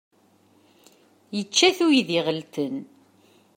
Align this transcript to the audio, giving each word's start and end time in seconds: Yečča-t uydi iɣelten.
Yečča-t 1.35 1.79
uydi 1.85 2.17
iɣelten. 2.19 2.75